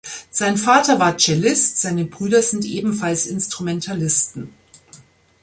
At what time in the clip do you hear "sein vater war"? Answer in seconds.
0.31-1.15